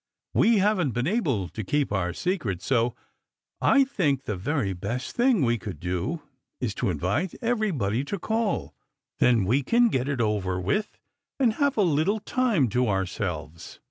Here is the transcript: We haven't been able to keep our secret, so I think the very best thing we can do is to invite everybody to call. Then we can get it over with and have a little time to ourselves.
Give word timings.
We 0.33 0.57
haven't 0.57 0.93
been 0.93 1.05
able 1.05 1.47
to 1.49 1.63
keep 1.63 1.91
our 1.91 2.11
secret, 2.11 2.63
so 2.63 2.95
I 3.61 3.83
think 3.83 4.23
the 4.23 4.35
very 4.35 4.73
best 4.73 5.15
thing 5.15 5.43
we 5.43 5.59
can 5.59 5.77
do 5.77 6.23
is 6.59 6.73
to 6.81 6.89
invite 6.89 7.35
everybody 7.39 8.03
to 8.05 8.17
call. 8.17 8.73
Then 9.19 9.45
we 9.45 9.61
can 9.61 9.89
get 9.89 10.09
it 10.09 10.19
over 10.19 10.59
with 10.59 10.97
and 11.39 11.53
have 11.53 11.77
a 11.77 11.83
little 11.83 12.19
time 12.19 12.67
to 12.69 12.87
ourselves. 12.87 13.79